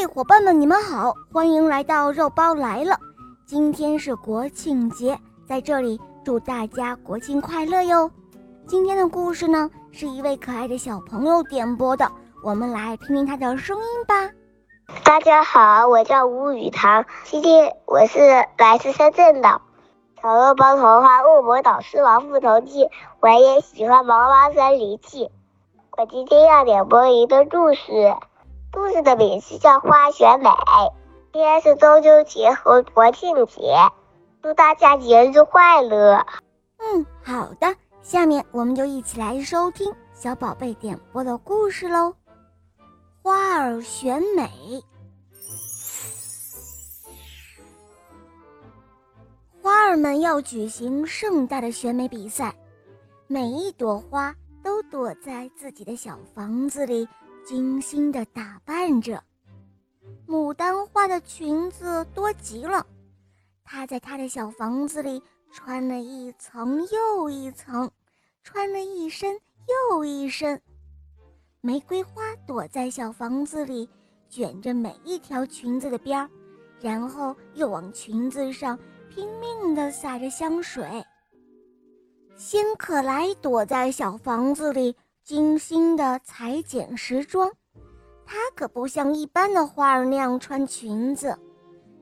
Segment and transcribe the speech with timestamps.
[0.00, 2.96] 嘿，伙伴们，你们好，欢迎来到肉包来了。
[3.44, 8.10] 今天是国庆节，在这里祝大家国庆快乐哟。
[8.66, 12.10] 今天的故事呢，是一位可爱的小朋友点播的，
[12.42, 14.30] 我们来听听他的声音吧。
[15.04, 18.20] 大家好，我叫吴雨堂，今天我是
[18.56, 19.60] 来自深圳的。
[20.22, 22.84] 小肉包童话《恶魔岛狮王复仇记》，
[23.20, 25.26] 我也喜欢《毛毛森林记》。
[25.98, 28.16] 我今天要点播一个故事。
[28.72, 30.48] 故事的名字叫《花选美》。
[31.32, 33.74] 今天是中秋节和国庆节，
[34.42, 36.24] 祝大家节日快乐。
[36.78, 42.14] 嗯，好的，下面我们就一起来收听小宝贝点播的故事喽。
[43.22, 44.48] 花儿选美，
[49.60, 52.54] 花儿们要举行盛大的选美比赛，
[53.26, 54.32] 每一朵花
[54.62, 57.08] 都躲在自己的小房子里。
[57.50, 59.20] 精心的打扮着，
[60.24, 62.86] 牡丹花的裙子多极了。
[63.64, 65.20] 她在她的小房子里
[65.50, 67.90] 穿了一层又一层，
[68.44, 69.36] 穿了一身
[69.90, 70.62] 又一身。
[71.60, 73.90] 玫瑰花躲在小房子里，
[74.28, 76.30] 卷着每一条裙子的边儿，
[76.80, 78.78] 然后又往裙子上
[79.12, 81.04] 拼命地撒着香水。
[82.36, 84.94] 仙可来躲在小房子里。
[85.24, 87.50] 精心的裁剪时装，
[88.24, 91.38] 她可不像一般的花儿那样穿裙子，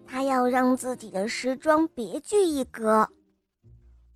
[0.06, 3.08] 她要让自己的时装别具一格。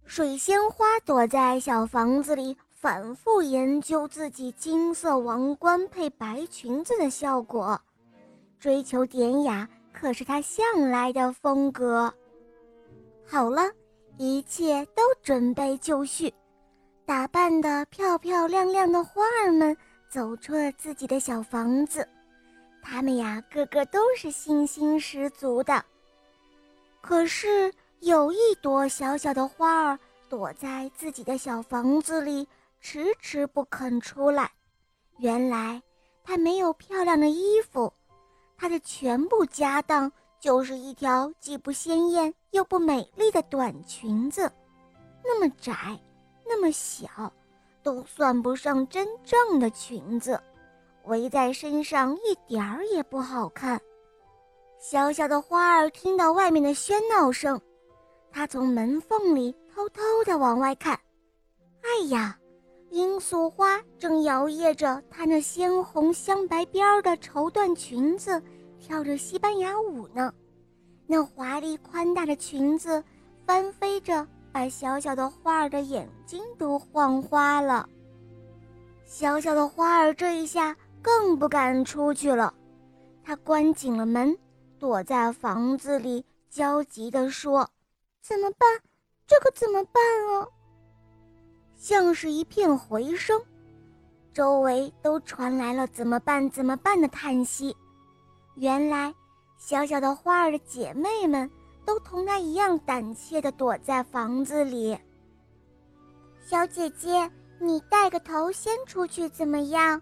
[0.05, 7.81] 水仙花躲在小房子里，反复研究自己金色王冠配白裙子的效果，
[8.59, 12.13] 追求典雅可是她向来的风格。
[13.25, 13.63] 好了，
[14.19, 16.33] 一切都准备就绪。
[17.05, 19.77] 打扮的漂漂亮亮的花儿们
[20.09, 22.09] 走出了自己的小房子，
[22.83, 25.85] 他们呀，个个都是信心十足的。
[27.01, 32.47] 可是有一朵小小的花儿躲在自己的小房子里，
[32.81, 34.51] 迟迟不肯出来。
[35.19, 35.83] 原来，
[36.23, 37.93] 它没有漂亮的衣服，
[38.57, 44.51] 它的全部家当就是一条既不鲜艳又不美丽的短裙子，
[45.25, 45.99] 那么窄。
[46.55, 47.33] 那么小，
[47.83, 50.39] 都算不上真正的裙子，
[51.05, 53.81] 围在身上一点儿也不好看。
[54.79, 57.59] 小小的花儿听到外面的喧闹声，
[58.31, 60.93] 它从门缝里偷偷地往外看。
[61.81, 62.39] 哎呀，
[62.91, 68.43] 罂粟花正摇曳着它那鲜红镶白边儿的绸缎裙子，
[68.79, 70.31] 跳着西班牙舞呢。
[71.07, 73.03] 那华丽宽大的裙子
[73.47, 74.27] 翻飞着。
[74.53, 77.89] 把小小的花儿的眼睛都晃花了。
[79.07, 82.53] 小小的花儿这一下更不敢出去了，
[83.25, 84.37] 它关紧了门，
[84.79, 87.69] 躲在房子里，焦急地说
[88.23, 88.69] ：“怎么办？
[89.27, 90.03] 这可怎么办
[90.35, 90.47] 啊？”
[91.77, 93.43] 像是一片回声，
[94.33, 96.49] 周围都传来了“怎么办？
[96.51, 97.77] 怎么办？”的叹息。
[98.55, 99.15] 原来，
[99.57, 101.51] 小小的花儿的姐妹们。
[101.85, 104.99] 都同他一样胆怯地躲在房子里。
[106.45, 110.01] 小姐姐，你带个头先出去怎么样？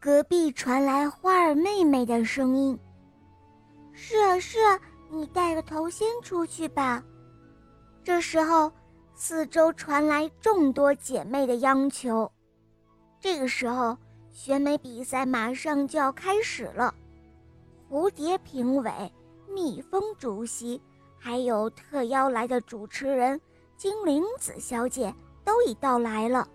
[0.00, 2.78] 隔壁传来花儿妹妹的声音。
[3.92, 4.80] 是啊，是啊，
[5.10, 7.02] 你带个头先出去吧。
[8.02, 8.70] 这时候，
[9.14, 12.30] 四周传来众多姐妹的央求。
[13.20, 13.96] 这个时候，
[14.30, 16.94] 选美比赛马上就要开始了。
[17.88, 18.90] 蝴蝶评委。
[19.54, 20.80] 蜜蜂主席，
[21.16, 23.40] 还有特邀来的主持人
[23.76, 26.48] 精灵子小姐都已到来了。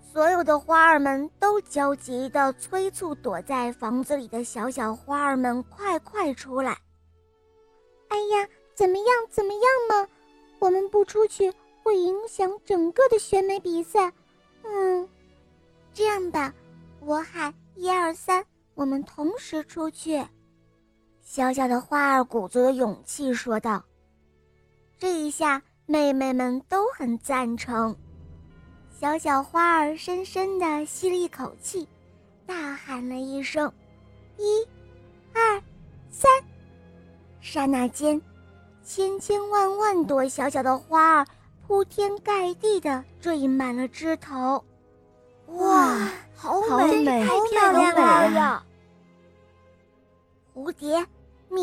[0.00, 6.76] 所有的花儿们都焦急地催促躲在房子里的小小花儿们快快出来。
[8.08, 9.06] 哎呀，怎么样？
[9.28, 10.08] 怎么样嘛？
[10.58, 11.52] 我们不出去
[11.84, 14.12] 会影响整个的选美比赛。
[14.64, 15.08] 嗯，
[15.94, 16.52] 这样吧，
[17.00, 18.44] 我喊一二三，
[18.74, 20.20] 我们同时出去。
[21.32, 23.84] 小小的花儿鼓足了勇气说道
[24.98, 27.96] ：“这一下，妹妹们都很赞成。”
[28.90, 31.86] 小小花儿深深地吸了一口气，
[32.44, 33.72] 大喊了一声
[34.38, 34.66] ：“一、
[35.32, 35.62] 二、
[36.10, 36.28] 三！”
[37.40, 38.20] 刹那间，
[38.82, 41.26] 千千万万朵小小的花儿
[41.64, 44.64] 铺天盖地地缀满了枝头。
[45.46, 45.96] 哇，
[46.34, 48.66] 好美，太漂亮了！
[50.52, 51.06] 蝴蝶。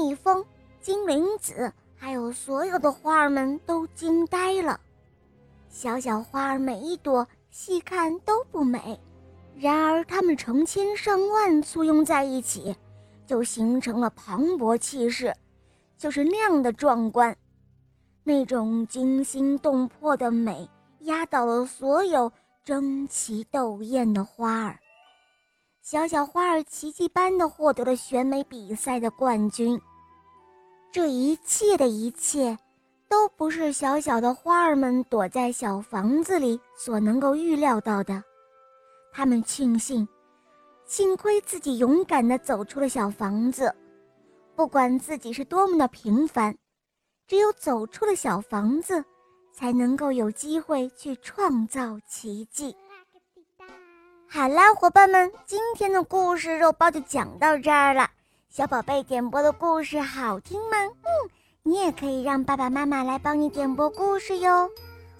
[0.07, 0.41] 蜜蜂、
[0.79, 4.79] 精灵子，还有所有的花儿们都惊呆了。
[5.67, 8.97] 小小花儿每一朵细看都不美，
[9.57, 12.73] 然而它们成千上万簇拥在一起，
[13.25, 15.35] 就形成了磅礴气势，
[15.97, 17.35] 就是那样的壮观，
[18.23, 20.69] 那种惊心动魄的美
[21.01, 22.31] 压倒了所有
[22.63, 24.79] 争奇斗艳的花儿。
[25.81, 29.77] 小小花儿奇迹般的获得了选美比赛的冠军。
[30.91, 32.57] 这一切的一切，
[33.07, 38.23] 都不是小小的花儿们躲在小房子里所能够预料到的。
[39.13, 40.07] 他们庆幸，
[40.85, 43.73] 幸亏自己勇敢地走出了小房子。
[44.55, 46.57] 不管自己是多么的平凡，
[47.27, 49.03] 只有走出了小房子，
[49.53, 52.75] 才能够有机会去创造奇迹。
[54.27, 58.09] 好啦，伙伴们，今天的故事肉包就讲到这儿了。
[58.57, 60.77] 小宝贝点播的故事好听吗？
[61.03, 61.29] 嗯，
[61.61, 64.67] 你也可以让爸爸妈妈来帮你点播故事哟。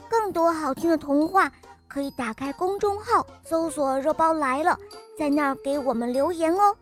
[0.10, 1.51] 更多好听的童话，
[1.88, 4.75] 可以打开公众号搜索“肉包来了”，
[5.19, 6.75] 在那儿给我们留言哦。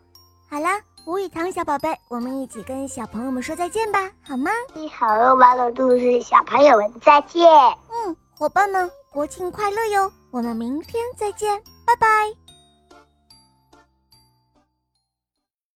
[0.48, 4.50] 好啦，吴雨堂小宝贝，我们一起跟小朋友们说再见吧，好吗？
[4.72, 7.46] 你好肉包的故事，小朋友们再见。
[7.90, 10.10] 嗯，伙伴们，国庆快乐哟！
[10.30, 11.62] 我们明天再见。
[11.84, 12.06] 拜拜。